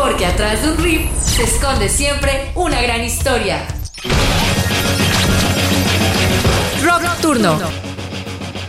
Porque 0.00 0.24
atrás 0.24 0.62
de 0.62 0.70
un 0.70 0.78
riff 0.78 1.10
se 1.20 1.42
esconde 1.42 1.86
siempre 1.86 2.52
una 2.54 2.80
gran 2.80 3.04
historia. 3.04 3.66
Rock, 6.82 7.02
Turno. 7.20 7.58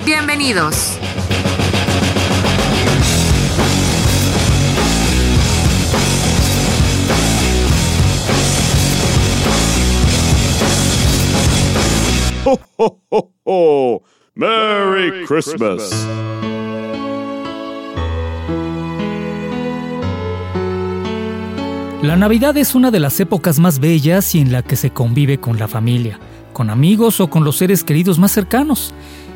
Bienvenidos. 0.04 0.98
ho, 13.46 14.04
Merry, 14.36 15.26
Christmas. 15.26 15.92
La 22.04 22.16
Navidad 22.16 22.58
es 22.58 22.74
una 22.74 22.90
de 22.90 23.00
las 23.00 23.20
épocas 23.20 23.60
más 23.60 23.78
bellas 23.78 24.34
y 24.34 24.40
en 24.40 24.52
la 24.52 24.64
que 24.64 24.76
se 24.76 24.90
convive 24.90 25.38
con 25.38 25.60
la 25.60 25.68
familia, 25.68 26.20
con 26.52 26.72
amigos 26.72 27.20
o 27.20 27.30
con 27.30 27.44
los 27.44 27.58
seres 27.58 27.84
queridos 27.84 28.18
más 28.18 28.32
cercanos, 28.32 28.92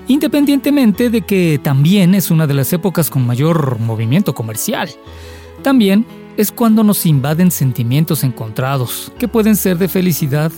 independientemente 0.08 1.12
de 1.12 1.22
que 1.22 1.60
también 1.62 2.16
es 2.16 2.32
una 2.32 2.48
de 2.48 2.56
las 2.56 2.74
épocas 2.74 3.12
con 3.12 3.24
mayor 3.24 3.80
movimiento 3.80 4.34
comercial. 4.34 4.90
También 5.62 6.08
es 6.38 6.52
cuando 6.52 6.84
nos 6.84 7.06
invaden 7.06 7.52
sentimientos 7.52 8.24
encontrados, 8.24 9.12
que 9.20 9.28
pueden 9.28 9.56
ser 9.56 9.78
de 9.78 9.88
felicidad 9.88 10.52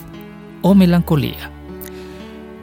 o 0.62 0.76
melancolía. 0.76 1.52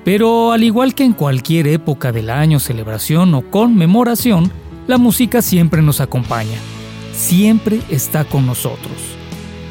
Pero 0.06 0.52
al 0.52 0.64
igual 0.64 0.94
que 0.94 1.04
en 1.04 1.12
cualquier 1.12 1.66
época 1.66 2.12
del 2.12 2.30
año, 2.30 2.60
celebración 2.60 3.34
o 3.34 3.42
conmemoración, 3.50 4.50
la 4.86 4.96
música 4.96 5.42
siempre 5.42 5.82
nos 5.82 6.00
acompaña, 6.00 6.56
siempre 7.12 7.80
está 7.90 8.24
con 8.24 8.46
nosotros. 8.46 9.13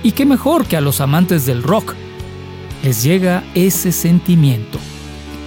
Y 0.04 0.12
qué 0.12 0.26
mejor 0.26 0.66
que 0.66 0.76
a 0.76 0.82
los 0.82 1.00
amantes 1.00 1.46
del 1.46 1.64
rock 1.64 1.96
les 2.84 3.02
llega 3.02 3.44
ese 3.56 3.94
sentimiento, 3.94 4.78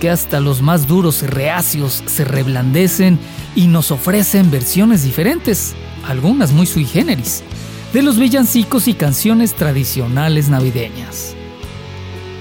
que 0.00 0.08
hasta 0.08 0.40
los 0.40 0.62
más 0.62 0.86
duros 0.86 1.22
reacios 1.22 2.02
se 2.06 2.24
reblandecen 2.24 3.18
y 3.54 3.66
nos 3.66 3.90
ofrecen 3.90 4.50
versiones 4.50 5.04
diferentes, 5.04 5.74
algunas 6.08 6.52
muy 6.52 6.66
sui 6.66 6.86
generis, 6.86 7.42
de 7.92 8.02
los 8.02 8.18
villancicos 8.18 8.88
y 8.88 8.94
canciones 8.94 9.54
tradicionales 9.54 10.48
navideñas. 10.48 11.34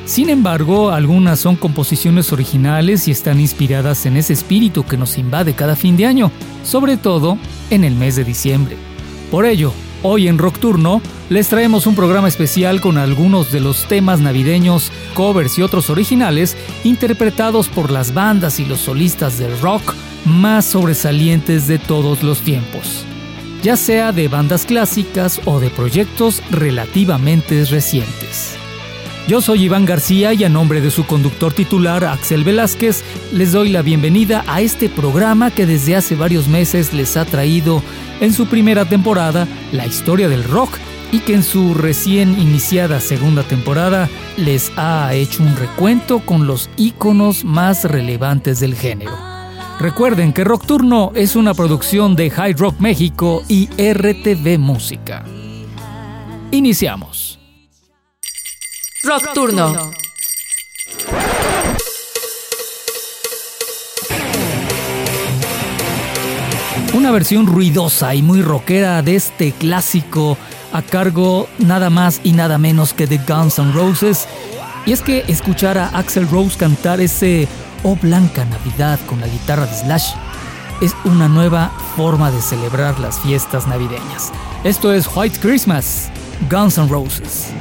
Sin 0.06 0.29
embargo, 0.29 0.91
algunas 0.91 1.39
son 1.39 1.56
composiciones 1.56 2.31
originales 2.31 3.07
y 3.07 3.12
están 3.12 3.39
inspiradas 3.39 4.06
en 4.06 4.18
ese 4.18 4.34
espíritu 4.34 4.85
que 4.85 4.97
nos 4.97 5.18
invade 5.18 5.53
cada 5.53 5.75
fin 5.75 5.97
de 5.97 6.06
año, 6.06 6.31
sobre 6.63 6.95
todo 6.95 7.38
en 7.72 7.84
el 7.84 7.95
mes 7.95 8.16
de 8.16 8.23
diciembre. 8.23 8.78
Por 9.31 9.45
ello, 9.45 9.73
hoy 10.07 10.27
en 10.27 10.38
Rock 10.38 10.59
Turno 10.59 11.01
les 11.29 11.49
traemos 11.49 11.88
un 11.88 11.95
programa 11.95 12.27
especial 12.27 12.79
con 12.79 12.99
algunos 12.99 13.51
de 13.51 13.59
los 13.59 13.88
temas 13.88 14.19
navideños, 14.19 14.91
covers 15.16 15.57
y 15.57 15.63
otros 15.63 15.89
originales 15.89 16.55
interpretados 16.83 17.69
por 17.69 17.89
las 17.89 18.13
bandas 18.13 18.59
y 18.59 18.65
los 18.65 18.81
solistas 18.81 19.39
del 19.39 19.59
rock 19.61 19.95
más 20.25 20.65
sobresalientes 20.65 21.67
de 21.67 21.79
todos 21.79 22.21
los 22.21 22.41
tiempos, 22.41 23.03
ya 23.63 23.75
sea 23.75 24.11
de 24.11 24.27
bandas 24.27 24.65
clásicas 24.65 25.41
o 25.45 25.59
de 25.59 25.71
proyectos 25.71 26.44
relativamente 26.51 27.65
recientes. 27.65 28.64
Yo 29.28 29.41
soy 29.41 29.63
Iván 29.63 29.86
García 29.86 30.34
y 30.34 30.44
a 30.44 30.50
nombre 30.50 30.81
de 30.81 30.91
su 30.91 31.03
conductor 31.08 31.52
titular, 31.52 32.06
Axel 32.06 32.44
Velázquez, 32.44 33.03
les 33.34 33.53
doy 33.53 33.69
la 33.69 33.81
bienvenida 33.81 34.44
a 34.46 34.62
este 34.62 34.88
programa 34.88 35.50
que 35.50 35.66
desde 35.66 35.96
hace 35.96 36.13
varios 36.13 36.47
meses 36.47 36.94
les 36.94 37.18
ha 37.18 37.25
traído 37.25 37.81
en 38.19 38.31
su 38.34 38.46
primera 38.46 38.86
temporada 38.86 39.47
la 39.72 39.88
historia 39.88 40.30
del 40.30 40.44
rock 40.44 40.78
y 41.12 41.22
que 41.22 41.34
en 41.34 41.41
su 41.41 41.74
recién 41.74 42.40
iniciada 42.40 43.00
segunda 43.00 43.41
temporada 43.41 44.09
les 44.38 44.72
ha 44.78 45.12
hecho 45.16 45.42
un 45.42 45.56
recuento 45.56 46.19
con 46.19 46.46
los 46.46 46.69
íconos 46.78 47.44
más 47.44 47.84
relevantes 47.84 48.59
del 48.59 48.75
género. 48.75 49.18
Recuerden 49.80 50.34
que 50.34 50.44
Rock 50.44 50.68
Turno 50.68 51.12
es 51.16 51.36
una 51.36 51.56
producción 51.56 52.16
de 52.16 52.30
High 52.30 52.53
Rock 52.53 52.80
México 52.80 53.44
y 53.47 53.69
RTV 53.72 54.59
Música. 54.59 55.25
Iniciamos. 56.52 57.34
Rock 59.05 59.33
Turno. 59.33 59.91
Una 66.93 67.11
versión 67.11 67.45
ruidosa 67.45 68.15
y 68.15 68.23
muy 68.23 68.41
rockera 68.41 69.03
de 69.03 69.15
este 69.15 69.51
clásico 69.51 70.38
a 70.73 70.81
cargo 70.81 71.47
nada 71.59 71.91
más 71.91 72.19
y 72.23 72.31
nada 72.31 72.57
menos 72.57 72.94
que 72.94 73.05
de 73.05 73.19
Guns 73.19 73.59
N' 73.59 73.73
Roses. 73.73 74.27
Y 74.88 74.94
es 74.94 75.03
que 75.03 75.23
escuchar 75.27 75.77
a 75.77 75.89
Axel 75.89 76.27
Rose 76.27 76.57
cantar 76.57 76.99
ese 76.99 77.47
Oh 77.83 77.95
Blanca 77.95 78.44
Navidad 78.45 78.99
con 79.05 79.21
la 79.21 79.27
guitarra 79.27 79.67
de 79.67 79.75
Slash 79.75 80.13
es 80.81 80.95
una 81.03 81.27
nueva 81.27 81.71
forma 81.95 82.31
de 82.31 82.41
celebrar 82.41 82.99
las 82.99 83.19
fiestas 83.19 83.67
navideñas. 83.67 84.31
Esto 84.63 84.91
es 84.91 85.07
White 85.15 85.39
Christmas, 85.41 86.09
Guns 86.49 86.79
N' 86.79 86.88
Roses. 86.89 87.53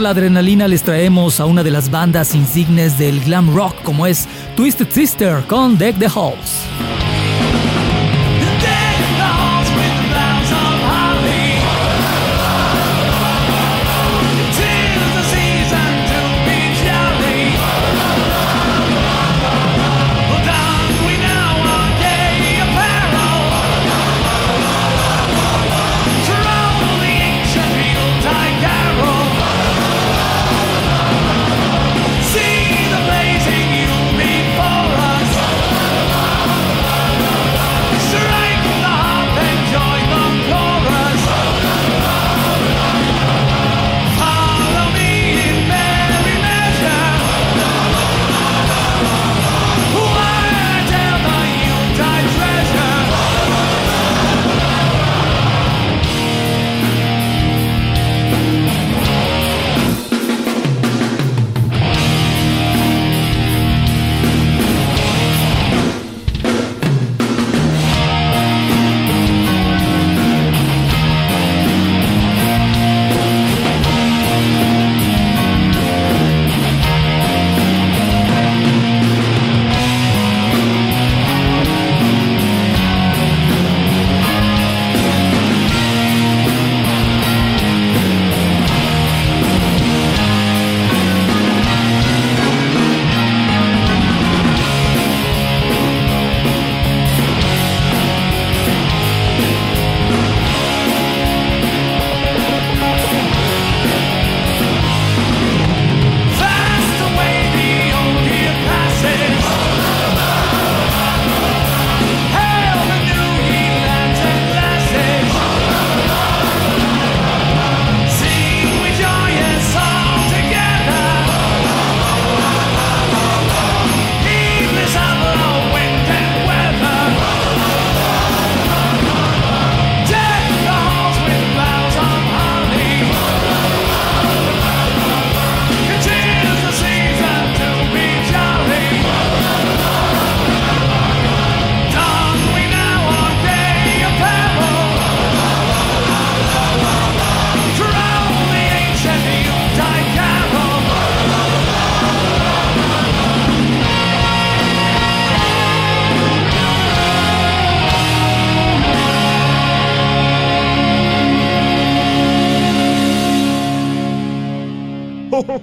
La 0.00 0.10
adrenalina 0.10 0.66
les 0.66 0.82
traemos 0.82 1.40
a 1.40 1.46
una 1.46 1.62
de 1.62 1.70
las 1.70 1.90
bandas 1.90 2.34
insignes 2.34 2.98
del 2.98 3.20
glam 3.20 3.54
rock 3.54 3.82
como 3.82 4.06
es 4.06 4.26
Twisted 4.56 4.90
Sister 4.90 5.42
con 5.46 5.78
Deck 5.78 5.98
the 5.98 6.06
Halls. 6.06 7.03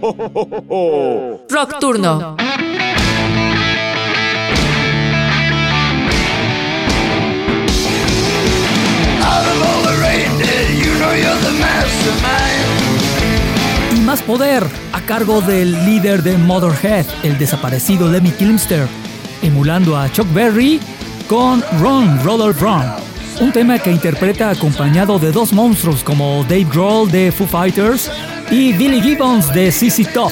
Rock 1.49 1.79
Turno. 1.79 2.35
Y 13.95 13.99
más 13.99 14.21
poder 14.23 14.63
a 14.93 15.01
cargo 15.01 15.41
del 15.41 15.85
líder 15.85 16.23
de 16.23 16.37
Motherhead, 16.37 17.05
el 17.21 17.37
desaparecido 17.37 18.11
Lemmy 18.11 18.31
Kilmister, 18.31 18.87
emulando 19.43 19.95
a 19.97 20.11
Chuck 20.11 20.31
Berry 20.33 20.79
con 21.27 21.63
Run, 21.79 22.23
Roller 22.23 22.55
Run. 22.55 22.85
Un 23.39 23.51
tema 23.51 23.77
que 23.77 23.91
interpreta 23.91 24.49
acompañado 24.49 25.19
de 25.19 25.31
dos 25.31 25.53
monstruos 25.53 26.03
como 26.03 26.43
Dave 26.43 26.65
Grohl 26.71 27.11
de 27.11 27.31
Foo 27.31 27.47
Fighters 27.47 28.09
y 28.51 28.73
Billy 28.73 29.01
Gibbons 29.01 29.53
de 29.53 29.71
CC 29.71 30.05
Top, 30.05 30.31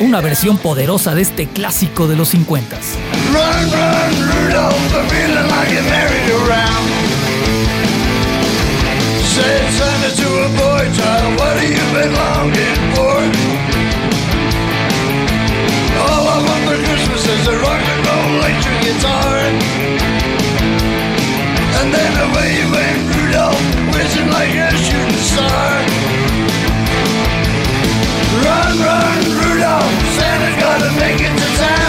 una 0.00 0.20
versión 0.20 0.58
poderosa 0.58 1.14
de 1.14 1.22
este 1.22 1.46
clásico 1.46 2.08
de 2.08 2.16
los 2.16 2.30
50 2.30 2.76
Run, 2.76 3.70
run, 3.70 4.10
Rudolph, 4.32 4.94
I'm 4.94 5.08
feeling 5.08 5.48
like 5.48 5.70
you're 5.70 5.82
married 5.84 6.30
around. 6.42 6.88
Say 9.22 9.70
Santa 9.78 10.10
to 10.16 10.28
a 10.44 10.48
boy 10.56 10.84
child, 10.96 11.38
what 11.38 11.56
have 11.56 11.70
you 11.70 11.84
been 11.94 12.12
longing 12.14 12.80
for? 12.96 13.18
All 16.00 16.26
I 16.26 16.38
want 16.44 16.64
for 16.64 16.76
Christmas 16.84 17.26
is 17.26 17.48
a 17.48 17.58
rock 17.60 17.88
and 21.80 21.94
then 21.94 22.12
away 22.28 22.52
went 22.70 23.16
Rudolph, 23.16 23.60
whizzing 23.94 24.28
like 24.28 24.54
a 24.54 24.70
shooting 24.76 25.16
star. 25.16 26.27
Run, 28.44 28.78
run, 28.78 29.18
Rudolph, 29.40 29.92
Santa's 30.16 30.62
gotta 30.62 30.90
make 31.00 31.20
it 31.20 31.36
to 31.38 31.56
town. 31.58 31.87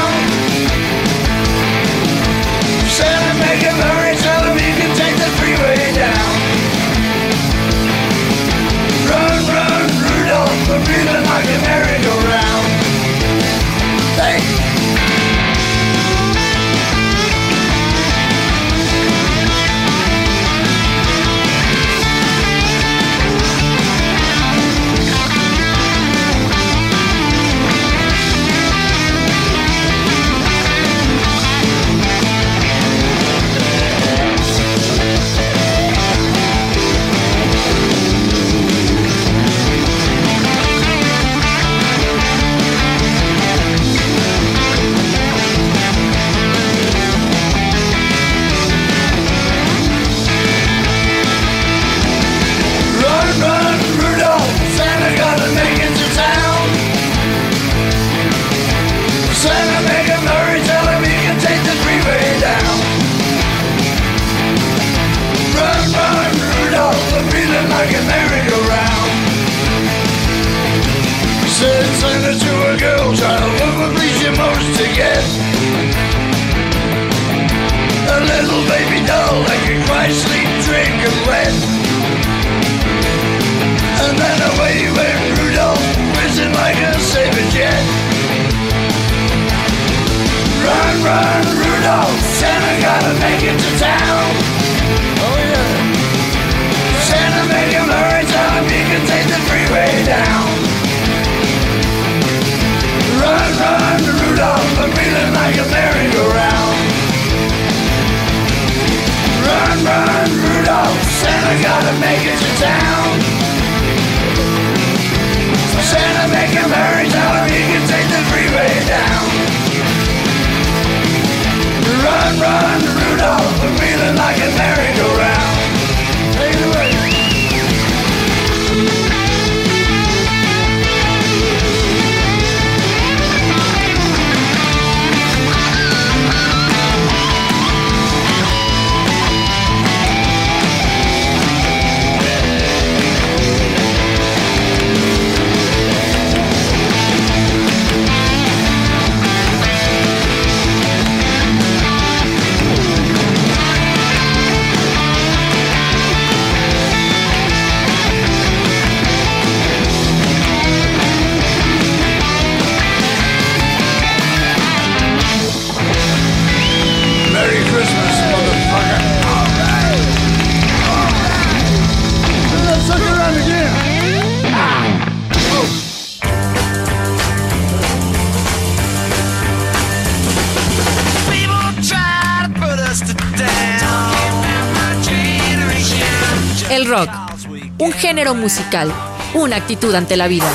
Género 188.20 188.36
musical, 188.36 188.92
una 189.34 189.56
actitud 189.56 189.96
ante 189.96 190.18
la 190.18 190.28
vida. 190.28 190.46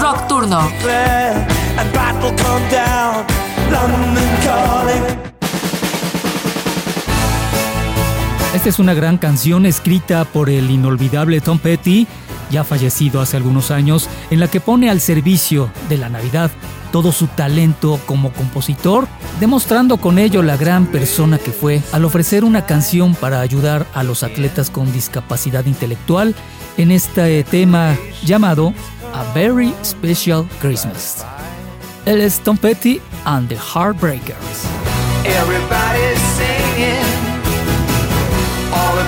Rock 0.00 0.26
Turno. 0.26 0.70
Esta 8.54 8.68
es 8.70 8.78
una 8.78 8.94
gran 8.94 9.18
canción 9.18 9.66
escrita 9.66 10.24
por 10.24 10.48
el 10.48 10.70
inolvidable 10.70 11.42
Tom 11.42 11.58
Petty, 11.58 12.06
ya 12.50 12.64
fallecido 12.64 13.20
hace 13.20 13.36
algunos 13.36 13.70
años, 13.70 14.08
en 14.30 14.40
la 14.40 14.48
que 14.48 14.60
pone 14.60 14.88
al 14.88 15.02
servicio 15.02 15.70
de 15.90 15.98
la 15.98 16.08
Navidad 16.08 16.50
todo 16.90 17.12
su 17.12 17.26
talento 17.26 18.00
como 18.06 18.32
compositor, 18.32 19.08
demostrando 19.40 19.96
con 19.96 20.18
ello 20.18 20.42
la 20.42 20.56
gran 20.56 20.86
persona 20.86 21.38
que 21.38 21.52
fue 21.52 21.82
al 21.92 22.04
ofrecer 22.04 22.44
una 22.44 22.66
canción 22.66 23.14
para 23.14 23.40
ayudar 23.40 23.86
a 23.94 24.02
los 24.02 24.22
atletas 24.22 24.70
con 24.70 24.92
discapacidad 24.92 25.66
intelectual 25.66 26.34
en 26.76 26.90
este 26.90 27.44
tema 27.44 27.96
llamado 28.24 28.72
A 29.12 29.24
Very 29.34 29.74
Special 29.84 30.46
Christmas. 30.60 31.24
Él 32.06 32.20
es 32.20 32.40
Tom 32.40 32.56
Petty 32.56 33.00
and 33.24 33.48
the 33.48 33.56
Heartbreakers. 33.56 34.36
Singing. 36.36 37.24
All 38.72 38.98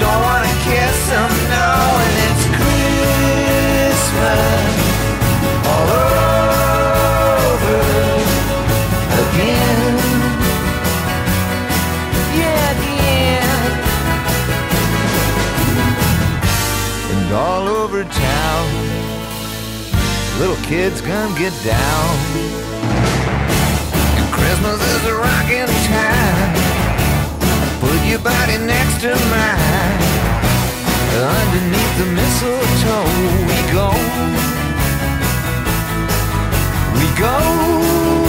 don't 0.00 0.22
wanna 0.22 0.52
kiss 0.64 0.96
now, 1.48 1.98
and 2.04 2.14
it's 2.26 2.44
Christmas 2.58 3.92
all 5.72 5.88
over 7.52 7.80
again. 9.22 9.94
Yeah, 12.40 12.70
again. 12.76 13.72
And 17.12 17.28
all 17.32 17.64
over 17.68 18.04
town, 18.04 18.68
little 20.38 20.60
kids 20.64 21.00
get 21.36 21.54
down. 21.64 22.16
And 24.16 24.28
Christmas 24.32 24.80
is 24.94 25.04
a 25.06 25.14
rocking 25.14 25.70
time. 25.88 26.61
Your 28.12 28.20
body 28.20 28.58
next 28.58 29.00
to 29.00 29.08
mine. 29.08 30.02
Underneath 31.16 31.96
the 31.96 32.04
mistletoe, 32.12 33.08
we 33.48 33.58
go. 33.72 33.88
We 36.98 37.06
go. 37.18 38.21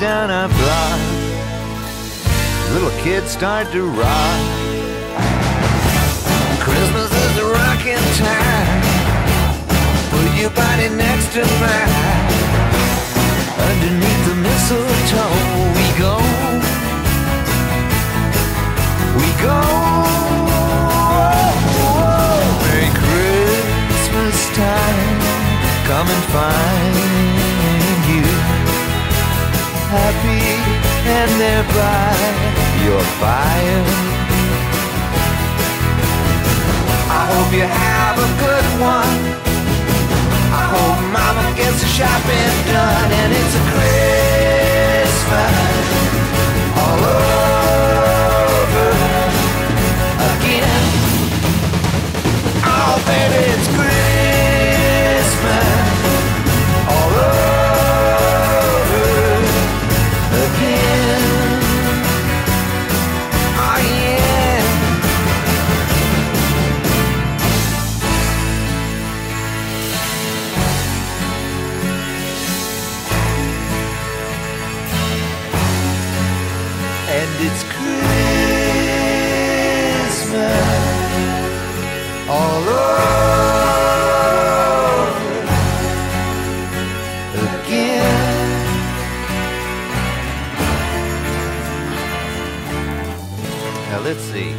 Down 0.00 0.30
our 0.30 0.48
block, 0.48 0.98
little 2.72 3.02
kids 3.02 3.30
start 3.30 3.70
to 3.70 3.84
rock. 3.84 4.40
Christmas 6.58 7.12
is 7.12 7.38
a 7.38 7.44
rocking 7.44 8.06
time. 8.16 8.82
Put 10.10 10.40
your 10.40 10.50
body 10.50 10.88
next 10.96 11.34
to 11.34 11.42
mine. 11.60 12.39
Underneath 13.70 14.22
the 14.26 14.34
mistletoe, 14.34 15.36
we 15.78 15.86
go. 16.04 16.14
We 19.20 19.28
go. 19.46 19.60
Merry 22.62 22.90
Christmas 23.02 24.38
time. 24.56 25.20
come 25.90 26.08
and 26.16 26.24
find 26.34 26.96
you 28.10 28.26
happy 29.94 30.46
and 31.18 31.30
thereby 31.44 32.14
your 32.86 33.02
fire. 33.22 33.84
I 37.18 37.22
hope 37.32 37.52
you 37.52 37.66
have 37.66 38.16
a 38.18 38.30
good 38.44 38.66
one. 38.80 39.49
I 40.70 40.74
hope 40.78 41.02
mama 41.10 41.50
gets 41.56 41.82
the 41.82 41.88
shopping 41.88 42.54
done 42.70 43.10
and 43.10 43.32
it's 43.34 43.54
a 43.58 43.62
Christmas 43.74 45.50
all 46.78 47.02
over 48.70 48.90
again. 50.30 50.86
Oh, 52.62 53.02
baby, 53.04 53.50
it's 53.50 53.66
Christmas 55.34 55.89
let's 94.10 94.24
see. 94.32 94.52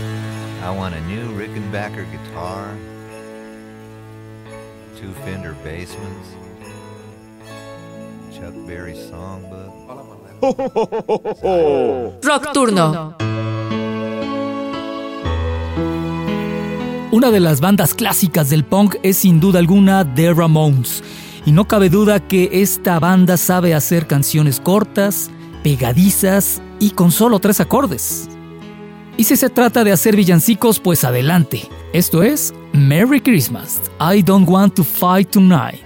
I 0.64 0.72
want 0.72 0.96
a 0.96 1.02
new 1.02 1.28
Rickenbacker 1.38 2.06
guitar, 2.10 2.74
two 4.98 5.12
Fender 5.26 5.54
Bassmans, 5.62 6.30
Chuck 8.32 8.54
Berry 8.66 8.96
songbook. 8.96 9.72
Rock 12.24 12.54
Turno. 12.54 13.16
Una 17.12 17.30
de 17.30 17.40
las 17.42 17.60
bandas 17.60 17.94
clásicas 17.94 18.50
del 18.50 18.64
punk 18.64 18.96
es 19.04 19.18
sin 19.18 19.42
duda 19.42 19.60
alguna 19.60 20.16
The 20.16 20.34
Ramones. 20.34 21.04
Y 21.46 21.52
no 21.52 21.68
cabe 21.68 21.90
duda 21.90 22.26
que 22.26 22.50
esta 22.54 23.00
banda 23.00 23.36
sabe 23.36 23.74
hacer 23.74 24.08
canciones 24.08 24.62
cortas, 24.62 25.30
pegadizas 25.62 26.62
y 26.80 26.92
con 26.92 27.12
solo 27.12 27.40
tres 27.40 27.60
acordes. 27.60 28.31
Y 29.18 29.24
si 29.24 29.36
se 29.36 29.50
trata 29.50 29.84
de 29.84 29.92
hacer 29.92 30.16
villancicos, 30.16 30.80
pues 30.80 31.04
adelante. 31.04 31.68
Esto 31.94 32.24
es 32.24 32.54
Merry 32.74 33.20
Christmas. 33.22 33.82
I 34.00 34.22
don't 34.22 34.50
want 34.50 34.76
to 34.76 34.84
fight 34.84 35.30
tonight. 35.32 35.82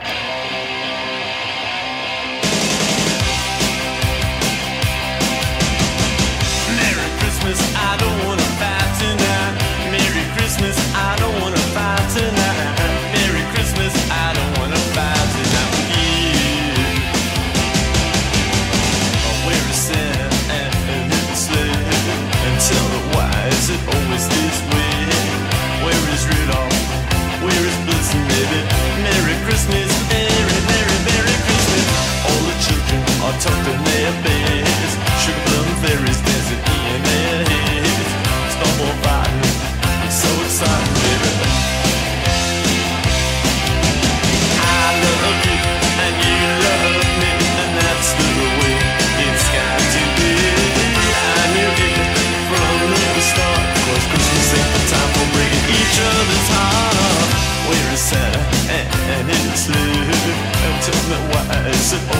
Breaking 55.96 56.02
each 56.02 56.02
other's 56.02 56.50
heart. 56.50 57.32
Where 57.70 57.94
is 57.94 58.00
Santa 58.00 58.40
and, 58.72 58.88
and 59.12 59.28
his 59.30 59.66
sleigh? 59.66 60.06
And 60.66 60.84
tell 60.84 61.04
me 61.10 61.18
why 61.32 61.70
is 61.70 61.94
it 61.94 62.15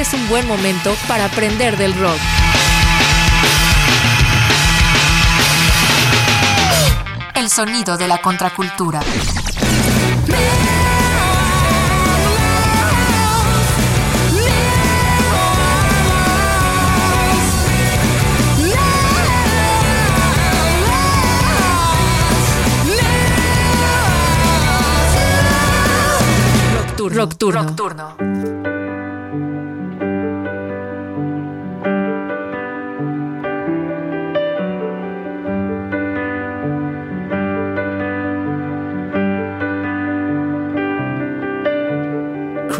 es 0.00 0.14
un 0.14 0.28
buen 0.30 0.48
momento 0.48 0.94
para 1.06 1.26
aprender 1.26 1.76
del 1.76 1.94
rock. 1.94 2.18
El 7.34 7.50
sonido 7.50 7.98
de 7.98 8.08
la 8.08 8.22
contracultura. 8.22 9.00
Rock 27.12 27.34
Turno. 27.36 27.62
Rock 27.62 27.76
Turno. 27.76 28.29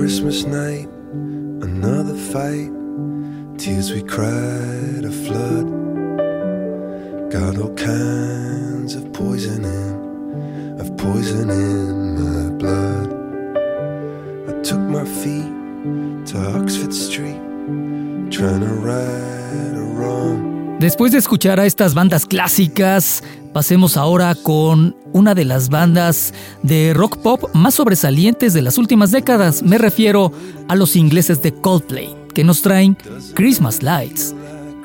Christmas 0.00 0.46
night, 0.46 0.88
another 1.60 2.14
fight. 2.32 2.70
Tears 3.58 3.92
we 3.92 4.00
cried, 4.02 5.04
a 5.04 5.10
flood. 5.10 5.66
Got 7.30 7.58
all 7.58 7.74
kinds 7.74 8.94
of 8.94 9.12
poison 9.12 9.62
in, 9.62 10.80
of 10.80 10.96
poison 10.96 11.50
in 11.50 12.14
my 12.16 12.48
blood. 12.56 13.08
I 14.48 14.62
took 14.62 14.80
my 14.80 15.04
feet 15.04 15.52
to 16.28 16.38
Oxford 16.56 16.94
Street, 16.94 17.42
trying 18.30 18.60
to 18.60 18.72
right 18.80 19.76
a 19.76 19.84
wrong. 19.96 20.78
Después 20.80 21.12
de 21.12 21.18
escuchar 21.18 21.60
a 21.60 21.66
estas 21.66 21.92
bandas 21.92 22.24
clásicas, 22.24 23.22
pasemos 23.52 23.96
ahora 23.96 24.34
con 24.34 24.96
una 25.12 25.34
de 25.34 25.44
las 25.44 25.68
bandas 25.68 26.32
de 26.62 26.92
rock 26.94 27.18
pop 27.18 27.44
más 27.54 27.74
sobresalientes 27.74 28.52
de 28.52 28.62
las 28.62 28.78
últimas 28.78 29.10
décadas. 29.10 29.62
Me 29.62 29.78
refiero 29.78 30.32
a 30.68 30.74
los 30.74 30.96
ingleses 30.96 31.42
de 31.42 31.52
Coldplay. 31.52 32.16
que 32.34 32.44
nos 32.44 32.62
traen 32.62 32.96
Christmas 33.34 33.82
Lights. 33.82 34.34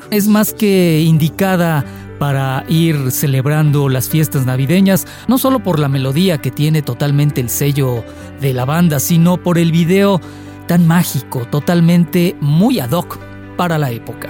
Es 0.09 0.27
más 0.27 0.51
que 0.51 1.03
indicada 1.05 1.85
para 2.19 2.65
ir 2.67 3.11
celebrando 3.11 3.89
las 3.89 4.09
fiestas 4.09 4.45
navideñas, 4.45 5.05
no 5.27 5.37
solo 5.37 5.59
por 5.59 5.79
la 5.79 5.87
melodía 5.87 6.39
que 6.39 6.49
tiene 6.49 6.81
totalmente 6.81 7.41
el 7.41 7.49
sello 7.49 8.03
de 8.41 8.53
la 8.53 8.65
banda, 8.65 8.99
sino 8.99 9.37
por 9.37 9.57
el 9.57 9.71
video 9.71 10.19
tan 10.67 10.87
mágico, 10.87 11.45
totalmente 11.45 12.35
muy 12.39 12.79
ad 12.79 12.91
hoc 12.91 13.19
para 13.57 13.77
la 13.77 13.91
época. 13.91 14.29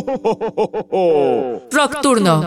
Rock 1.70 2.00
Turno. 2.02 2.46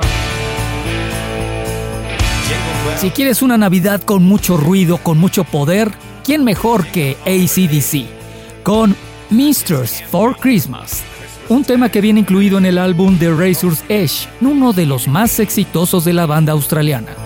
Si 2.98 3.10
quieres 3.12 3.42
una 3.42 3.58
Navidad 3.58 4.02
con 4.02 4.24
mucho 4.24 4.58
ruido, 4.58 4.98
con 4.98 5.18
mucho 5.18 5.44
poder, 5.44 5.92
¿quién 6.24 6.44
mejor 6.44 6.86
que 6.88 7.18
ACDC? 7.26 8.64
Con 8.64 8.96
Mistress 9.30 10.04
for 10.10 10.36
Christmas. 10.38 11.04
Un 11.50 11.64
tema 11.64 11.90
que 11.90 12.02
viene 12.02 12.22
incluido 12.22 12.58
en 12.58 12.66
el 12.66 12.78
álbum 12.78 13.18
The 13.18 13.32
Razor's 13.32 13.84
Edge, 13.90 14.28
uno 14.42 14.74
de 14.74 14.86
los 14.86 15.08
más 15.08 15.40
exitosos 15.40 16.06
de 16.06 16.14
la 16.14 16.26
banda 16.26 16.54
australiana. 16.54 17.23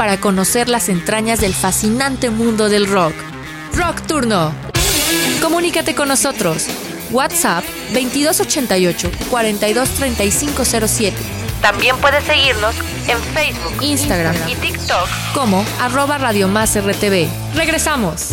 Para 0.00 0.16
conocer 0.18 0.70
las 0.70 0.88
entrañas 0.88 1.40
del 1.42 1.52
fascinante 1.52 2.30
mundo 2.30 2.70
del 2.70 2.86
rock. 2.86 3.12
Rock 3.74 4.00
Turno. 4.06 4.50
Comunícate 5.42 5.94
con 5.94 6.08
nosotros. 6.08 6.68
WhatsApp 7.10 7.62
2288 7.92 9.10
423507. 9.28 11.14
También 11.60 11.98
puedes 11.98 12.24
seguirnos 12.24 12.74
en 13.08 13.18
Facebook, 13.34 13.74
Instagram 13.82 14.36
y 14.48 14.54
TikTok 14.54 15.06
como 15.34 15.66
arroba 15.78 16.16
Radio 16.16 16.48
Más 16.48 16.74
RTV. 16.80 17.28
Regresamos. 17.54 18.30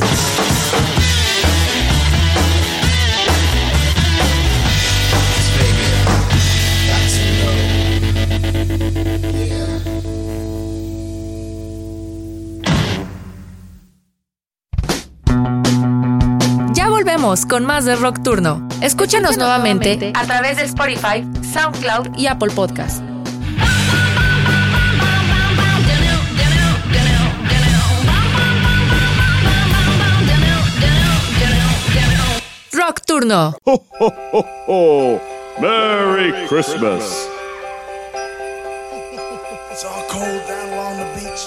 Volvemos 17.27 17.45
con 17.45 17.65
más 17.65 17.83
de 17.83 17.97
Rock 17.97 18.23
Turno. 18.23 18.65
Escúchanos 18.81 19.37
nuevamente 19.37 20.13
a 20.15 20.25
través 20.25 20.55
de 20.55 20.63
Spotify, 20.63 21.27
SoundCloud 21.41 22.17
y 22.17 22.27
Apple 22.27 22.53
Podcast. 22.53 23.03
Rock 32.71 33.01
Turno. 33.05 33.57
Ho, 33.65 33.83
ho, 33.99 34.13
ho, 34.31 34.45
ho. 34.67 35.21
Merry 35.59 36.31
Christmas. 36.47 37.27
It's 39.69 39.83
all 39.83 40.01
cold 40.07 40.47
down 40.47 40.69
along 40.69 40.97
the 40.97 41.19
beach. 41.19 41.43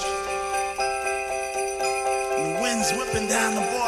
And 2.36 2.54
the 2.54 2.62
wind's 2.62 2.92
whipping 2.92 3.28
down 3.28 3.54
the 3.54 3.62
boardwalk. 3.62 3.79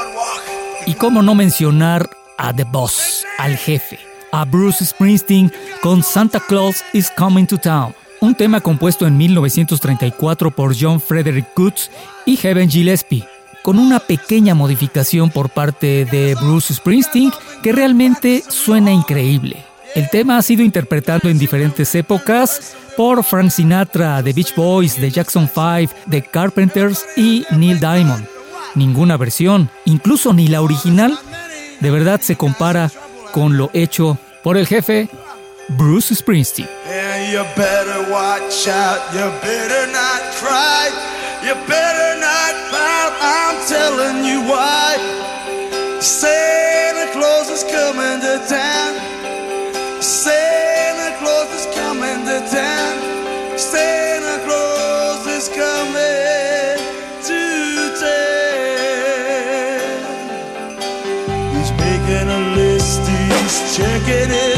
Cómo 1.03 1.21
no 1.21 1.35
mencionar 1.35 2.09
a 2.38 2.55
The 2.55 2.62
Boss, 2.62 3.27
al 3.37 3.57
jefe, 3.57 3.99
a 4.31 4.45
Bruce 4.45 4.85
Springsteen 4.85 5.53
con 5.81 6.01
Santa 6.01 6.38
Claus 6.38 6.85
is 6.93 7.11
Coming 7.11 7.45
to 7.45 7.59
Town, 7.59 7.93
un 8.21 8.37
tema 8.37 8.61
compuesto 8.61 9.05
en 9.05 9.17
1934 9.17 10.53
por 10.53 10.77
John 10.81 11.01
Frederick 11.01 11.49
Goods 11.57 11.91
y 12.25 12.37
Heaven 12.37 12.71
Gillespie, 12.71 13.27
con 13.62 13.81
una 13.81 13.99
pequeña 13.99 14.55
modificación 14.55 15.29
por 15.31 15.51
parte 15.51 16.05
de 16.05 16.37
Bruce 16.37 16.73
Springsteen 16.73 17.33
que 17.65 17.73
realmente 17.73 18.45
suena 18.49 18.93
increíble. 18.93 19.57
El 19.97 20.09
tema 20.09 20.38
ha 20.38 20.43
sido 20.43 20.62
interpretado 20.62 21.29
en 21.29 21.37
diferentes 21.37 21.93
épocas 21.97 22.77
por 22.97 23.25
Frank 23.25 23.51
Sinatra, 23.51 24.23
The 24.23 24.33
Beach 24.33 24.55
Boys, 24.55 24.95
The 24.95 25.11
Jackson 25.11 25.51
5, 25.53 25.93
The 26.09 26.23
Carpenters 26.23 27.05
y 27.17 27.45
Neil 27.51 27.81
Diamond. 27.81 28.32
Ninguna 28.74 29.16
versión, 29.16 29.70
incluso 29.85 30.32
ni 30.32 30.48
la 30.48 30.62
original, 30.62 31.18
de 31.80 31.90
verdad 31.90 32.20
se 32.20 32.37
compara 32.37 32.90
con 33.32 33.56
lo 33.56 33.70
hecho 33.72 34.18
por 34.42 34.56
el 34.56 34.66
jefe 34.66 35.08
Bruce 35.68 36.14
Springsteen. 36.14 36.68
Is 47.52 47.64
coming 47.64 48.20
to 48.20 48.38
town. 48.48 48.82
Check 63.72 64.06
it 64.06 64.30
in. 64.30 64.52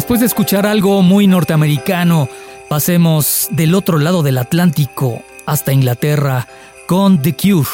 Después 0.00 0.20
de 0.20 0.26
escuchar 0.26 0.64
algo 0.64 1.02
muy 1.02 1.26
norteamericano, 1.26 2.26
pasemos 2.70 3.48
del 3.50 3.74
otro 3.74 3.98
lado 3.98 4.22
del 4.22 4.38
Atlántico 4.38 5.22
hasta 5.44 5.74
Inglaterra 5.74 6.48
con 6.86 7.20
The 7.20 7.36
Cure. 7.36 7.68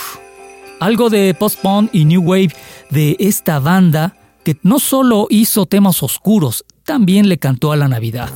Algo 0.80 1.08
de 1.08 1.34
post-punk 1.34 1.90
y 1.92 2.04
new 2.04 2.20
wave 2.20 2.50
de 2.90 3.16
esta 3.20 3.60
banda 3.60 4.16
que 4.42 4.56
no 4.64 4.80
solo 4.80 5.28
hizo 5.30 5.66
temas 5.66 6.02
oscuros, 6.02 6.64
también 6.82 7.28
le 7.28 7.38
cantó 7.38 7.70
a 7.70 7.76
la 7.76 7.86
Navidad. 7.86 8.30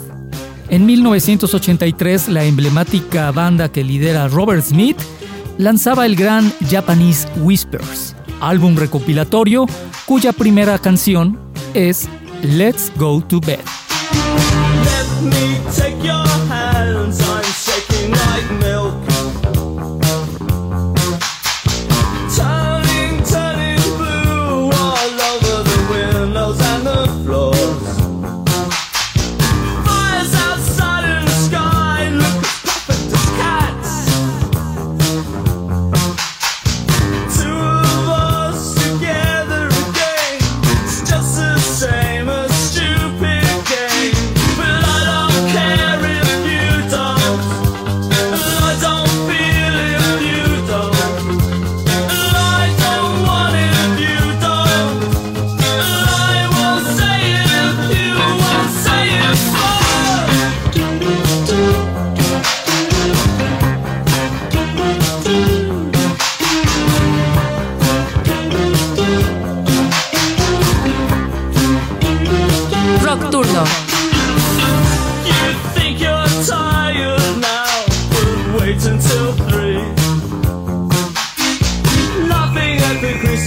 En 0.69 0.87
1983, 0.87 2.29
la 2.29 2.45
emblemática 2.45 3.33
banda 3.33 3.73
que 3.73 3.83
lidera 3.83 4.29
Robert 4.29 4.63
Smith 4.63 4.99
lanzaba 5.59 6.07
el 6.07 6.15
gran 6.15 6.53
Japanese 6.71 7.27
Whispers, 7.39 8.15
álbum 8.41 8.77
recopilatorio 8.77 9.67
cuya 10.07 10.33
primera 10.33 10.79
canción 10.79 11.41
es 11.75 12.09
Let's 12.43 12.89
Go 12.91 13.21
to 13.21 13.39
Bed. 13.39 13.90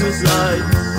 Jesus' 0.03 0.23
light. 0.23 0.92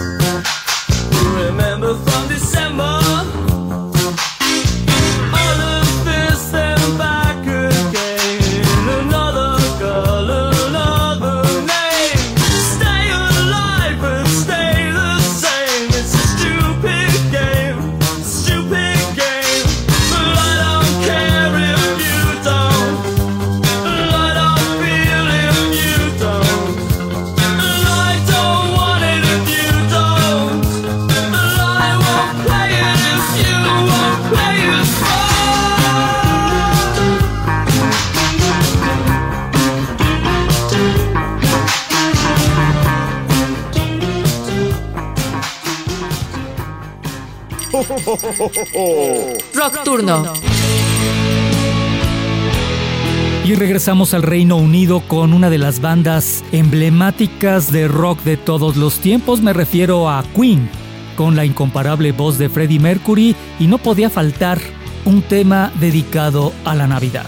Y 53.44 53.54
regresamos 53.56 54.14
al 54.14 54.22
Reino 54.22 54.56
Unido 54.56 55.00
con 55.06 55.34
una 55.34 55.50
de 55.50 55.58
las 55.58 55.80
bandas 55.80 56.42
emblemáticas 56.50 57.70
de 57.70 57.88
rock 57.88 58.22
de 58.22 58.38
todos 58.38 58.76
los 58.76 59.00
tiempos, 59.00 59.42
me 59.42 59.52
refiero 59.52 60.08
a 60.08 60.24
Queen, 60.34 60.68
con 61.14 61.36
la 61.36 61.44
incomparable 61.44 62.12
voz 62.12 62.38
de 62.38 62.48
Freddie 62.48 62.80
Mercury 62.80 63.36
y 63.60 63.66
no 63.66 63.76
podía 63.76 64.08
faltar 64.08 64.58
un 65.04 65.20
tema 65.20 65.70
dedicado 65.78 66.54
a 66.64 66.74
la 66.74 66.86
Navidad. 66.86 67.26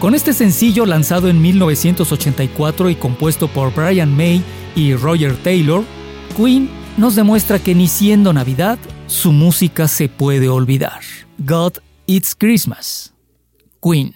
Con 0.00 0.14
este 0.14 0.34
sencillo 0.34 0.84
lanzado 0.84 1.28
en 1.28 1.40
1984 1.40 2.90
y 2.90 2.96
compuesto 2.96 3.48
por 3.48 3.74
Brian 3.74 4.14
May 4.14 4.42
y 4.76 4.94
Roger 4.94 5.34
Taylor, 5.36 5.82
Queen 6.36 6.68
nos 6.98 7.14
demuestra 7.14 7.58
que 7.58 7.74
ni 7.74 7.88
siendo 7.88 8.34
Navidad, 8.34 8.78
su 9.06 9.32
música 9.32 9.88
se 9.88 10.10
puede 10.10 10.50
olvidar. 10.50 11.00
God 11.38 11.78
It's 12.06 12.34
Christmas, 12.34 13.12
Queen. 13.80 14.14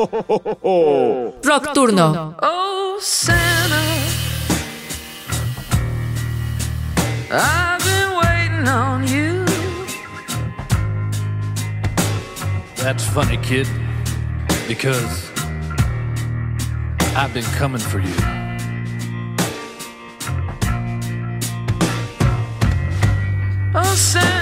Rock 1.44 1.74
Turno. 1.74 2.34
Oh, 2.40 2.98
Santa, 3.00 3.76
I've 7.30 7.84
been 7.84 8.16
waiting 8.16 8.66
on 8.66 9.06
you. 9.06 9.44
That's 12.76 13.04
funny, 13.04 13.36
kid. 13.38 13.68
Because 14.66 15.30
I've 17.14 17.34
been 17.34 17.44
coming 17.58 17.80
for 17.80 18.00
you. 18.00 18.14
Oh. 23.74 23.94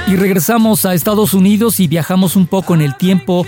Y 0.07 0.17
regresamos 0.17 0.85
a 0.87 0.95
Estados 0.95 1.35
Unidos 1.35 1.81
y 1.81 1.89
viajamos 1.89 2.37
un 2.37 2.47
poco 2.47 2.75
en 2.75 2.81
el 2.81 2.97
tiempo 2.97 3.45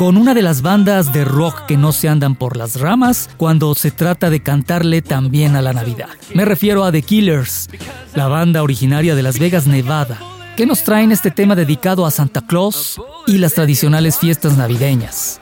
con 0.00 0.16
una 0.16 0.32
de 0.32 0.40
las 0.40 0.62
bandas 0.62 1.12
de 1.12 1.26
rock 1.26 1.66
que 1.66 1.76
no 1.76 1.92
se 1.92 2.08
andan 2.08 2.34
por 2.34 2.56
las 2.56 2.80
ramas 2.80 3.28
cuando 3.36 3.74
se 3.74 3.90
trata 3.90 4.30
de 4.30 4.42
cantarle 4.42 5.02
también 5.02 5.56
a 5.56 5.60
la 5.60 5.74
Navidad. 5.74 6.08
Me 6.32 6.46
refiero 6.46 6.84
a 6.84 6.90
The 6.90 7.02
Killers, 7.02 7.68
la 8.14 8.26
banda 8.26 8.62
originaria 8.62 9.14
de 9.14 9.22
Las 9.22 9.38
Vegas, 9.38 9.66
Nevada, 9.66 10.18
que 10.56 10.64
nos 10.64 10.84
traen 10.84 11.12
este 11.12 11.30
tema 11.30 11.54
dedicado 11.54 12.06
a 12.06 12.10
Santa 12.10 12.40
Claus 12.46 12.98
y 13.26 13.36
las 13.36 13.52
tradicionales 13.52 14.18
fiestas 14.18 14.56
navideñas. 14.56 15.38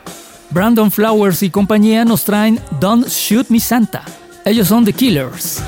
Brandon 0.51 0.91
Flowers 0.91 1.45
y 1.45 1.51
compañía 1.51 2.05
nos 2.05 2.25
traen 2.25 2.59
Don't 2.81 3.07
Shoot 3.07 3.51
Me 3.51 3.61
Santa. 3.61 4.03
Ellos 4.45 4.67
son 4.67 4.85
The 4.85 4.93
Killers. 4.93 5.63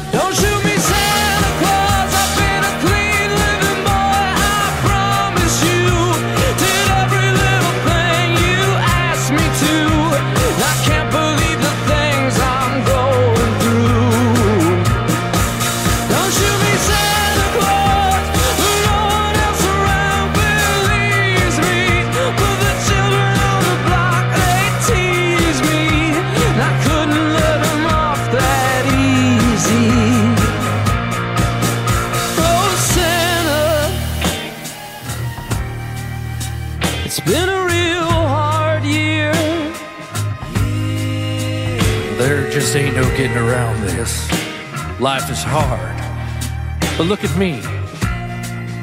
But 47.00 47.06
look 47.06 47.24
at 47.24 47.34
me. 47.38 47.58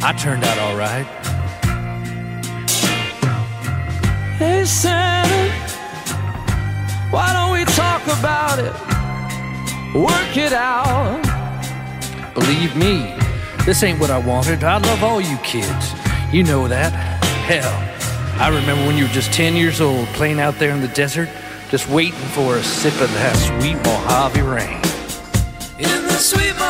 I 0.01 0.11
turned 0.17 0.43
out 0.43 0.57
all 0.57 0.75
right. 0.75 1.05
Hey, 4.39 4.65
Santa, 4.65 5.51
why 7.11 7.31
don't 7.31 7.51
we 7.51 7.63
talk 7.75 8.01
about 8.07 8.57
it? 8.57 8.73
Work 9.95 10.35
it 10.35 10.51
out. 10.51 11.21
Believe 12.33 12.75
me, 12.75 13.15
this 13.67 13.83
ain't 13.83 13.99
what 13.99 14.09
I 14.09 14.17
wanted. 14.17 14.63
I 14.63 14.79
love 14.79 15.03
all 15.03 15.21
you 15.21 15.37
kids. 15.43 15.93
You 16.33 16.43
know 16.43 16.67
that. 16.67 16.93
Hell, 17.45 17.71
I 18.41 18.47
remember 18.47 18.87
when 18.87 18.97
you 18.97 19.03
were 19.03 19.13
just 19.13 19.31
10 19.31 19.55
years 19.55 19.79
old 19.79 20.07
playing 20.15 20.39
out 20.39 20.57
there 20.57 20.71
in 20.71 20.81
the 20.81 20.87
desert, 20.87 21.29
just 21.69 21.87
waiting 21.87 22.17
for 22.33 22.55
a 22.55 22.63
sip 22.63 22.99
of 22.99 23.13
that 23.13 23.35
sweet 23.35 23.75
Mojave 23.85 24.41
rain. 24.41 24.81
In 25.77 26.07
the 26.07 26.17
sweet 26.17 26.53
Mojave 26.53 26.66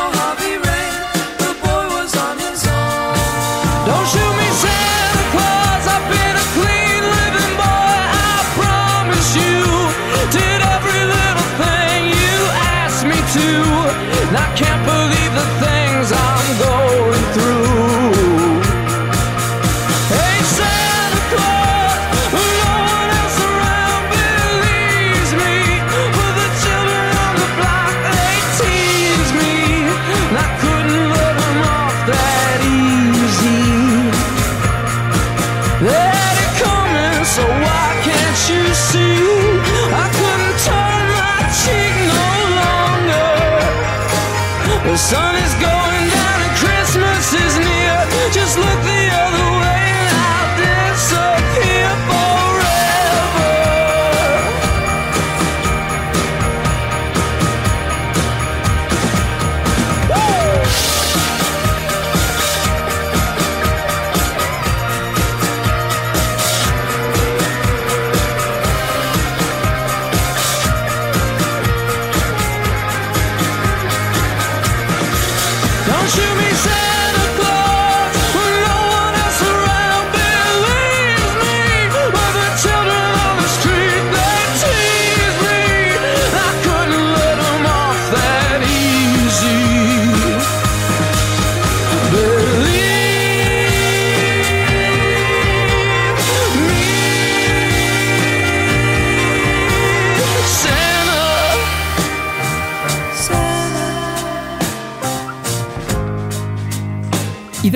The 44.88 44.96
sun 44.96 45.36
is 45.36 45.54
going 45.56 45.77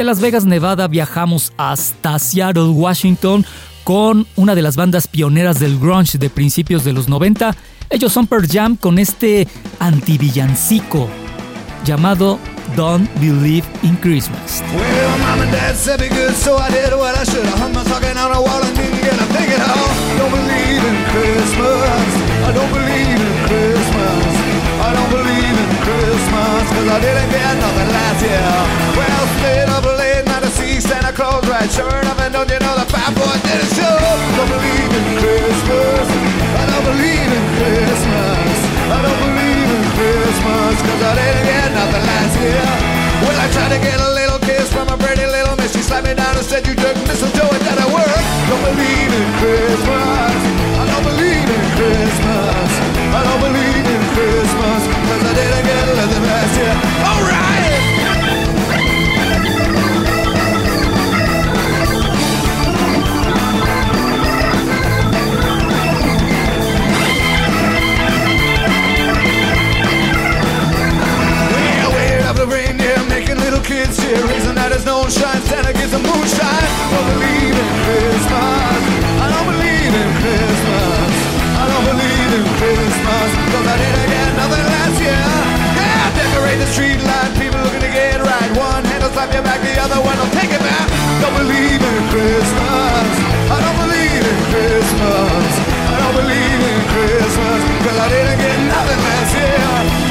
Las 0.04 0.20
Vegas, 0.20 0.45
Nevada, 0.45 0.88
viajamos 0.88 1.54
hasta 1.58 2.18
Seattle, 2.18 2.70
Washington, 2.70 3.45
con 3.84 4.26
una 4.36 4.56
de 4.56 4.62
las 4.62 4.76
bandas 4.76 5.08
pioneras 5.08 5.60
del 5.60 5.80
grunge 5.80 6.18
de 6.18 6.30
principios 6.30 6.84
de 6.84 6.93
los 6.93 7.08
90. 7.08 7.56
Ellos 7.89 8.12
son 8.12 8.26
Pearl 8.26 8.47
Jam 8.47 8.78
con 8.78 8.97
este 8.99 9.47
antivillancico 9.80 11.08
llamado 11.86 12.39
Don't 12.76 13.10
Believe 13.20 13.66
in 13.84 13.95
Christmas. 13.97 14.64
Well, 14.74 15.12
Christmas, 25.86 26.63
cause 26.69 26.88
I 26.88 26.97
didn't 27.01 27.29
get 27.34 27.53
nothing 27.57 27.89
last 27.89 28.19
year. 28.21 28.51
Well, 28.97 29.23
stayed 29.41 29.69
up 29.69 29.86
late 29.86 30.25
night 30.25 30.43
to 30.43 30.51
see 30.53 30.79
Santa 30.79 31.11
Claus, 31.11 31.41
right? 31.49 31.69
Sure 31.71 31.89
enough, 31.89 32.19
and 32.21 32.34
don't 32.34 32.49
you 32.49 32.59
know 32.59 32.75
the 32.77 32.88
fat 32.89 33.11
boy 33.17 33.36
didn't 33.45 33.71
show? 33.73 33.97
Don't 34.38 34.49
believe 34.49 34.91
in 34.93 35.05
Christmas. 35.21 36.05
I 36.61 36.63
don't 36.69 36.86
believe 36.86 37.29
in 37.34 37.45
Christmas. 37.57 38.55
I 38.91 38.97
don't 39.01 39.19
believe 39.25 39.69
in 39.77 39.84
Christmas, 39.97 40.75
cause 40.86 41.01
I 41.01 41.11
didn't 41.17 41.45
get 41.49 41.67
nothing 41.73 42.05
last 42.05 42.34
year. 42.38 43.01
Well, 43.25 43.38
I 43.38 43.47
tried 43.53 43.71
to 43.77 43.79
get 43.82 43.97
a 44.01 44.11
little 44.17 44.39
kiss 44.41 44.67
from 44.73 44.89
a 44.89 44.97
pretty 44.97 45.25
little 45.25 45.55
miss. 45.57 45.73
She 45.73 45.82
slapped 45.86 46.07
me 46.07 46.13
down 46.13 46.34
and 46.36 46.45
said, 46.45 46.65
You 46.65 46.73
took 46.73 46.97
mistletoe, 47.05 47.53
it 47.53 47.61
didn't 47.61 47.91
work. 47.93 48.23
Don't 48.49 48.63
believe 48.65 49.11
in 49.13 49.27
Christmas. 49.38 50.38
I 50.82 50.84
don't 50.89 51.05
believe 51.05 51.45
in 51.45 51.65
Christmas. 51.77 52.69
I 53.13 53.21
don't 53.21 53.41
believe 53.45 53.86
in 53.86 54.01
Christmas, 54.17 54.80
yeah. 56.62 57.09
All 57.09 57.22
right. 57.24 57.51
kids 73.62 74.01
here 74.01 74.18
no 74.86 75.07
Santa 75.07 75.72
the 75.91 75.99
moonshine 75.99 76.66
I 76.82 76.97
don't 76.97 77.07
believe 77.14 77.55
in 77.64 77.72
Christmas 77.86 78.82
I 79.22 79.28
don't 79.32 79.47
believe 79.53 79.93
in 80.01 80.09
Christmas 80.18 81.14
I 81.62 81.66
don't 81.70 81.86
believe 81.93 82.32
in 82.39 82.45
Christmas 82.57 83.30
again 84.03 84.36
nothing 84.36 84.66
last 84.66 84.99
year 84.99 85.51
street 86.72 87.03
line, 87.03 87.32
people 87.36 87.59
looking 87.59 87.82
to 87.82 87.91
get 87.91 88.19
right. 88.22 88.51
One 88.55 88.84
hand 88.86 89.03
will 89.03 89.11
slap 89.11 89.34
your 89.34 89.43
back, 89.43 89.59
the 89.61 89.76
other 89.82 89.99
one 89.99 90.17
will 90.17 90.32
take 90.32 90.51
it 90.51 90.63
back. 90.63 90.88
Don't 91.19 91.36
believe 91.36 91.82
in 91.84 91.99
Christmas. 92.07 93.11
I 93.51 93.57
don't 93.59 93.80
believe 93.84 94.24
in 94.24 94.39
Christmas. 94.51 95.51
I 95.91 95.95
don't 95.99 96.15
believe 96.15 96.61
in 96.72 96.80
Christmas. 96.95 97.59
Cause 97.84 97.97
I 97.99 98.07
didn't 98.07 98.39
get 98.39 98.57
nothing 98.72 98.99
last 99.03 99.36
year. 99.36 100.11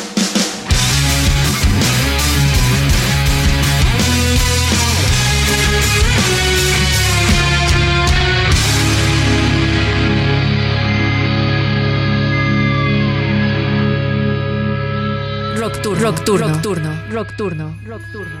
Rock 15.83 16.23
Turno. 16.23 16.47
Rock 16.47 16.61
Turno. 16.61 17.03
Rock 17.09 17.35
Turno. 17.35 17.77
Rock 17.85 18.01
Turno. 18.11 18.39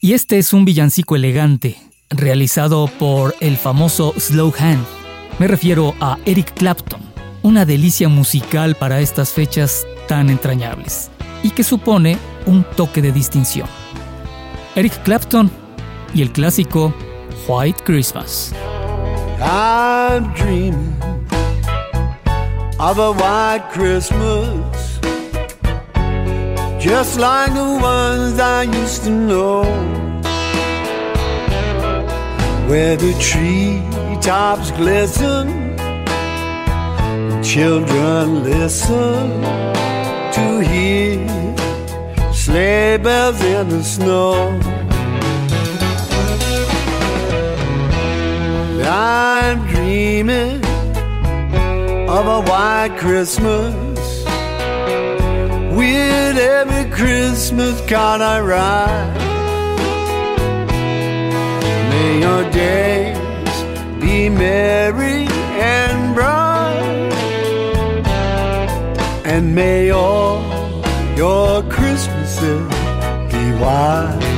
Y 0.00 0.14
este 0.14 0.38
es 0.38 0.52
un 0.52 0.64
villancico 0.64 1.16
elegante, 1.16 1.76
realizado 2.08 2.86
por 2.98 3.34
el 3.40 3.56
famoso 3.56 4.14
Slow 4.18 4.54
Hand. 4.58 4.84
Me 5.38 5.48
refiero 5.48 5.94
a 6.00 6.18
Eric 6.24 6.54
Clapton, 6.54 7.00
una 7.42 7.66
delicia 7.66 8.08
musical 8.08 8.74
para 8.74 9.00
estas 9.00 9.30
fechas 9.30 9.86
tan 10.08 10.30
entrañables, 10.30 11.10
y 11.42 11.50
que 11.50 11.64
supone 11.64 12.16
un 12.46 12.64
toque 12.76 13.02
de 13.02 13.12
distinción. 13.12 13.68
Eric 14.76 15.02
Clapton 15.02 15.50
y 16.14 16.22
el 16.22 16.32
clásico 16.32 16.94
White 17.48 17.82
Christmas. 17.84 18.54
I'm 19.38 20.32
dreaming 20.34 20.96
of 22.78 22.98
a 22.98 23.12
white 23.12 23.68
Christmas, 23.70 24.98
just 26.82 27.18
like 27.18 27.52
the 27.52 27.78
ones 27.82 28.38
I 28.38 28.62
used 28.62 29.04
to 29.04 29.10
know, 29.10 29.64
where 32.68 32.96
the 32.96 33.12
treetops 33.20 34.70
glisten, 34.72 35.48
and 35.78 37.44
children 37.44 38.42
listen 38.42 39.42
to 40.32 40.60
hear 40.60 41.26
sleigh 42.32 42.96
bells 42.96 43.42
in 43.42 43.68
the 43.68 43.82
snow. 43.82 44.75
Dreaming 50.26 50.64
of 52.08 52.26
a 52.26 52.40
white 52.50 52.96
Christmas 52.98 54.24
with 55.76 56.36
every 56.36 56.90
Christmas 56.90 57.80
card 57.88 58.20
I 58.20 58.40
write. 58.40 59.14
May 61.90 62.20
your 62.20 62.50
days 62.50 64.00
be 64.00 64.28
merry 64.28 65.26
and 65.60 66.14
bright, 66.14 67.12
and 69.24 69.54
may 69.54 69.90
all 69.90 70.42
your 71.16 71.62
Christmases 71.70 72.68
be 73.30 73.52
white. 73.62 74.35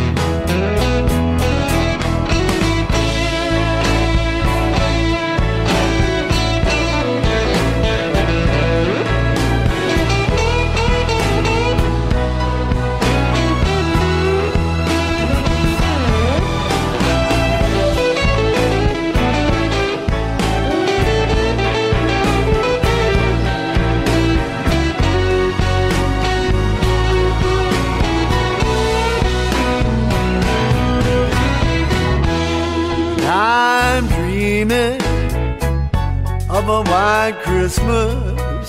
White 36.99 37.39
Christmas 37.45 38.67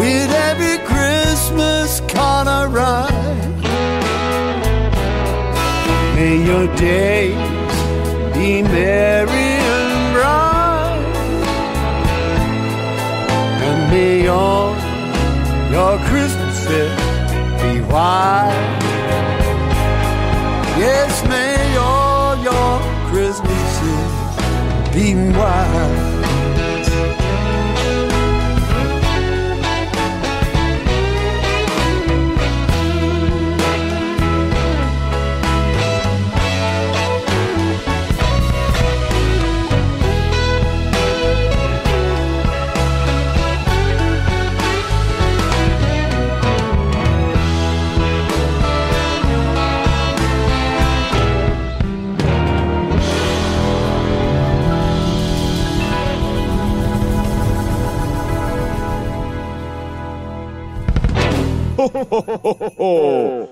with 0.00 0.30
every 0.48 0.78
Christmas 0.92 2.00
card 2.12 2.48
I. 2.48 3.08
May 6.16 6.36
your 6.50 6.66
days 6.76 7.74
be 8.34 8.50
merry 8.76 9.48
and 9.74 9.94
bright, 10.14 11.16
and 13.68 13.80
may 13.92 14.26
all 14.28 14.72
your 15.76 15.94
Christmases 16.08 16.96
be 17.62 17.72
white. 17.92 18.80
Yes, 20.84 21.12
may 21.32 21.58
all 21.88 22.36
your 22.50 22.72
Christmases 23.10 24.12
be 24.94 25.06
white. 25.38 25.95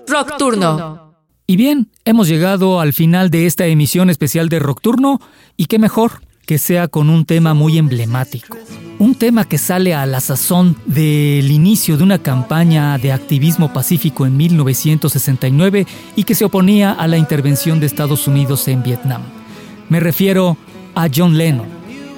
Rock 0.07 0.37
Turno. 0.37 1.13
Y 1.47 1.57
bien, 1.57 1.89
hemos 2.05 2.27
llegado 2.27 2.79
al 2.79 2.93
final 2.93 3.29
de 3.29 3.45
esta 3.45 3.67
emisión 3.67 4.09
especial 4.09 4.49
de 4.49 4.59
Rock 4.59 4.81
Turno 4.81 5.19
y 5.55 5.67
qué 5.67 5.77
mejor 5.77 6.21
que 6.45 6.57
sea 6.57 6.87
con 6.87 7.09
un 7.09 7.25
tema 7.25 7.53
muy 7.53 7.77
emblemático. 7.77 8.57
Un 8.97 9.15
tema 9.15 9.45
que 9.45 9.57
sale 9.57 9.93
a 9.93 10.05
la 10.05 10.21
sazón 10.21 10.77
del 10.85 11.51
inicio 11.51 11.97
de 11.97 12.03
una 12.03 12.19
campaña 12.19 12.97
de 12.97 13.11
activismo 13.11 13.73
pacífico 13.73 14.25
en 14.25 14.37
1969 14.37 15.85
y 16.15 16.23
que 16.23 16.35
se 16.35 16.45
oponía 16.45 16.93
a 16.93 17.07
la 17.07 17.17
intervención 17.17 17.79
de 17.79 17.87
Estados 17.87 18.27
Unidos 18.27 18.67
en 18.67 18.83
Vietnam. 18.83 19.21
Me 19.89 19.99
refiero 19.99 20.57
a 20.93 21.07
John 21.13 21.37
Lennon 21.37 21.67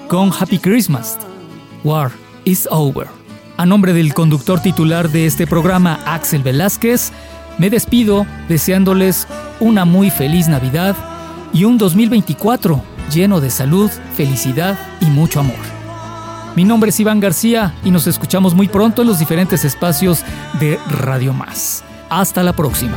con 0.08 0.32
Happy 0.32 0.60
Christmas. 0.60 1.18
War 1.84 2.12
is 2.46 2.68
over. 2.72 3.17
A 3.58 3.66
nombre 3.66 3.92
del 3.92 4.14
conductor 4.14 4.60
titular 4.60 5.10
de 5.10 5.26
este 5.26 5.48
programa, 5.48 6.00
Axel 6.06 6.44
Velázquez, 6.44 7.12
me 7.58 7.72
despido 7.72 8.28
deseándoles 8.48 9.28
una 9.60 9.84
muy 9.84 10.12
feliz 10.12 10.48
Navidad 10.48 10.96
y 11.54 11.64
un 11.64 11.80
2024 11.80 12.84
lleno 13.12 13.42
de 13.42 13.50
salud, 13.50 13.90
felicidad 14.16 14.78
y 15.02 15.06
mucho 15.06 15.40
amor. 15.40 15.56
Mi 16.56 16.66
nombre 16.66 16.92
es 16.92 17.00
Iván 17.00 17.20
García 17.20 17.74
y 17.84 17.90
nos 17.90 18.06
escuchamos 18.06 18.54
muy 18.54 18.68
pronto 18.68 19.02
en 19.02 19.08
los 19.08 19.18
diferentes 19.18 19.66
espacios 19.66 20.24
de 20.60 20.78
Radio 20.92 21.34
Más. 21.34 21.84
Hasta 22.10 22.44
la 22.44 22.54
próxima. 22.54 22.96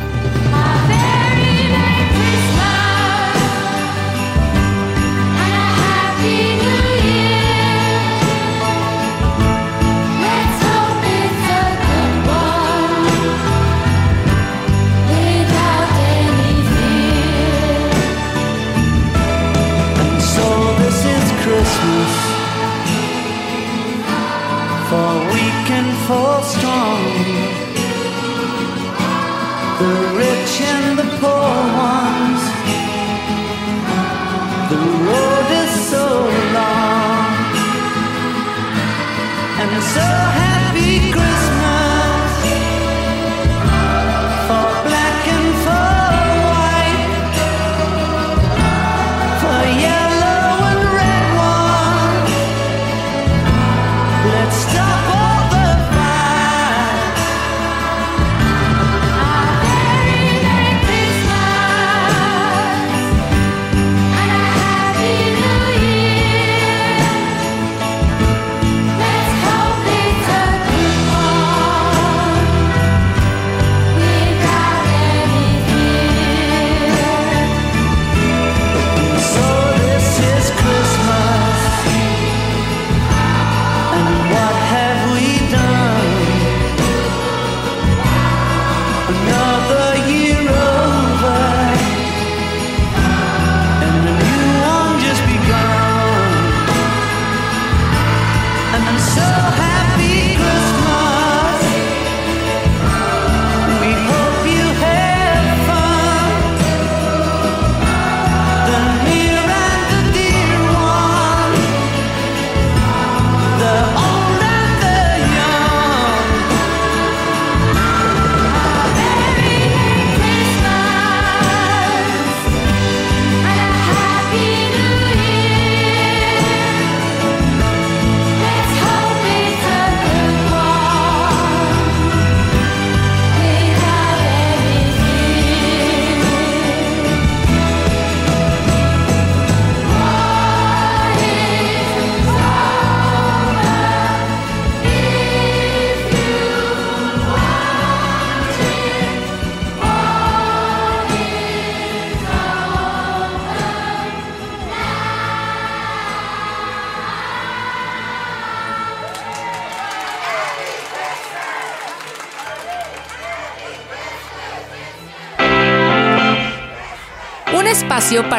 For 24.90 25.12
weak 25.32 25.66
and 25.78 25.90
for 26.06 26.42
strong, 26.42 27.02
the 29.78 29.92
rich 30.18 30.54
and 30.72 30.98
the 30.98 31.08
poor 31.20 31.54
ones. 31.92 32.42
The 34.70 34.80
road 35.06 35.48
is 35.62 35.72
so 35.92 36.06
long, 36.58 37.30
and 39.62 39.72
so 39.94 40.39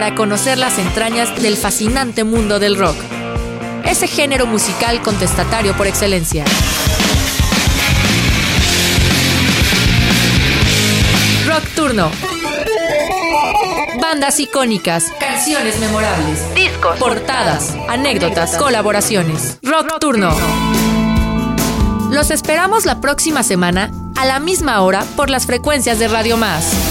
para 0.02 0.16
conocer 0.16 0.58
las 0.58 0.80
entrañas 0.80 1.40
del 1.44 1.56
fascinante 1.56 2.24
mundo 2.24 2.58
del 2.58 2.76
rock. 2.76 2.96
Ese 3.86 4.08
género 4.08 4.48
musical 4.48 5.00
contestatario 5.04 5.78
por 5.78 5.86
excelencia. 5.86 6.44
Rock 11.46 11.66
Turno. 11.76 12.10
Bandas 14.02 14.40
icónicas, 14.40 15.06
canciones 15.20 15.80
memorables, 15.80 16.56
discos, 16.56 16.98
portadas, 16.98 17.76
anécdotas, 17.88 18.58
colaboraciones. 18.58 19.60
Rock 19.62 20.00
Turno. 20.00 20.36
Los 22.10 22.32
esperamos 22.32 22.88
la 22.88 23.00
próxima 23.02 23.44
semana 23.44 23.92
a 24.18 24.26
la 24.26 24.40
misma 24.40 24.82
hora 24.82 25.06
por 25.16 25.30
las 25.30 25.46
frecuencias 25.46 26.00
de 26.00 26.08
Radio 26.08 26.38
Más. 26.38 26.91